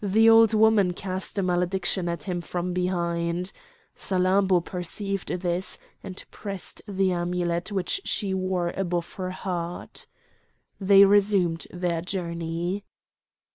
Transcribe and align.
The 0.00 0.30
old 0.30 0.54
woman 0.54 0.94
cast 0.94 1.36
a 1.36 1.42
malediction 1.42 2.08
at 2.08 2.22
him 2.22 2.40
from 2.40 2.72
behind. 2.72 3.52
Salammbô 3.94 4.64
perceived 4.64 5.28
this, 5.28 5.78
and 6.02 6.24
pressed 6.30 6.80
the 6.88 7.12
amulet 7.12 7.70
which 7.70 8.00
she 8.02 8.32
wore 8.32 8.72
above 8.78 9.12
her 9.16 9.28
heart. 9.32 10.06
They 10.80 11.04
resumed 11.04 11.66
their 11.70 12.00
journey. 12.00 12.86